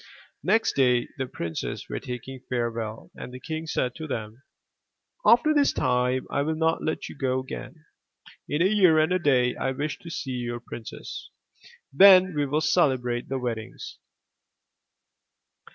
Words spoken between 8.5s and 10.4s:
a year and a day I wish to see